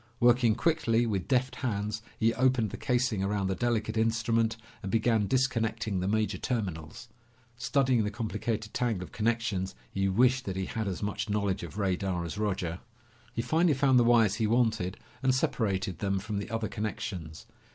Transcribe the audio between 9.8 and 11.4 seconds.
he wished that he had as much